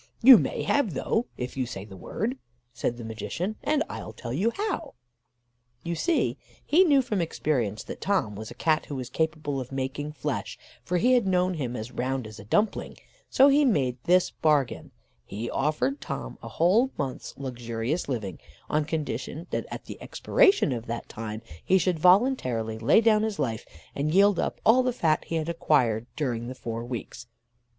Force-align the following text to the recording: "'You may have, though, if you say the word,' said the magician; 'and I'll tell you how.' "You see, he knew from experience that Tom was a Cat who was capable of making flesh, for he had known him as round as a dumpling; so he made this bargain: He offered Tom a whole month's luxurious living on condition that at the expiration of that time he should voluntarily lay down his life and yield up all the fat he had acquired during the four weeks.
"'You 0.23 0.39
may 0.39 0.63
have, 0.63 0.95
though, 0.95 1.27
if 1.37 1.55
you 1.55 1.67
say 1.67 1.85
the 1.85 1.95
word,' 1.95 2.39
said 2.73 2.97
the 2.97 3.03
magician; 3.03 3.57
'and 3.63 3.83
I'll 3.87 4.13
tell 4.13 4.33
you 4.33 4.49
how.' 4.49 4.95
"You 5.83 5.93
see, 5.93 6.39
he 6.65 6.83
knew 6.83 7.03
from 7.03 7.21
experience 7.21 7.83
that 7.83 8.01
Tom 8.01 8.35
was 8.35 8.49
a 8.49 8.55
Cat 8.55 8.87
who 8.87 8.95
was 8.95 9.11
capable 9.11 9.61
of 9.61 9.71
making 9.71 10.13
flesh, 10.13 10.57
for 10.83 10.97
he 10.97 11.13
had 11.13 11.27
known 11.27 11.53
him 11.53 11.75
as 11.75 11.91
round 11.91 12.25
as 12.25 12.39
a 12.39 12.43
dumpling; 12.43 12.97
so 13.29 13.47
he 13.47 13.63
made 13.63 13.99
this 14.05 14.31
bargain: 14.31 14.89
He 15.23 15.51
offered 15.51 16.01
Tom 16.01 16.39
a 16.41 16.47
whole 16.47 16.89
month's 16.97 17.37
luxurious 17.37 18.09
living 18.09 18.39
on 18.71 18.85
condition 18.85 19.45
that 19.51 19.67
at 19.69 19.85
the 19.85 20.01
expiration 20.01 20.71
of 20.71 20.87
that 20.87 21.09
time 21.09 21.43
he 21.63 21.77
should 21.77 21.99
voluntarily 21.99 22.79
lay 22.79 23.01
down 23.01 23.21
his 23.21 23.37
life 23.37 23.67
and 23.93 24.11
yield 24.11 24.39
up 24.39 24.59
all 24.65 24.81
the 24.81 24.93
fat 24.93 25.25
he 25.25 25.35
had 25.35 25.47
acquired 25.47 26.07
during 26.15 26.47
the 26.47 26.55
four 26.55 26.83
weeks. 26.83 27.27